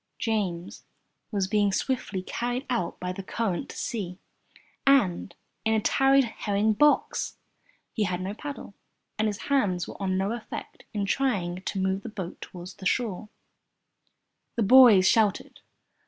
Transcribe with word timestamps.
James 0.17 0.83
was 1.31 1.47
being 1.47 1.71
swiftly 1.71 2.23
carried 2.23 2.65
out 2.71 2.99
by 2.99 3.11
the 3.13 3.21
current 3.21 3.69
to 3.69 3.77
sea 3.77 4.17
and 4.87 5.35
in 5.63 5.75
a 5.75 5.79
tarred 5.79 6.23
herring 6.23 6.73
box! 6.73 7.37
He 7.93 8.05
had 8.05 8.19
no 8.19 8.33
paddle, 8.33 8.73
and 9.19 9.27
his 9.27 9.41
hands 9.43 9.87
were 9.87 10.01
of 10.01 10.09
no 10.09 10.31
effect 10.31 10.85
in 10.91 11.05
trying 11.05 11.61
to 11.61 11.79
move 11.79 12.01
the 12.01 12.09
boat 12.09 12.41
toward 12.41 12.69
the 12.79 12.85
shore. 12.87 13.29
The 14.55 14.63
boys 14.63 15.07
shouted. 15.07 15.59